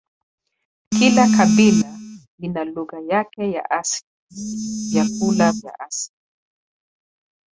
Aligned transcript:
Kila 0.95 1.27
kabila 1.37 1.97
lina 2.39 2.63
lugha 2.63 2.99
yake 2.99 3.51
ya 3.51 3.69
asili 3.71 4.07
vyakula 4.91 5.51
vya 5.51 5.79
asili 5.79 6.17